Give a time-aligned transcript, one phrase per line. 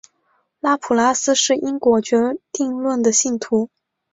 [0.59, 2.17] 拉普拉斯是因果决
[2.51, 3.69] 定论的信徒。